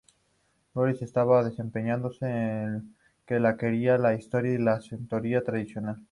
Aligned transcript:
Borís 0.73 1.03
estaba 1.03 1.43
desempeñándose 1.43 2.25
en 2.25 2.73
lo 2.73 2.83
que 3.27 3.39
más 3.39 3.55
quería, 3.55 3.99
la 3.99 4.15
historia, 4.15 4.53
y 4.53 4.55
el 4.55 4.67
esoterismo 4.67 5.43
tradicional. 5.43 5.97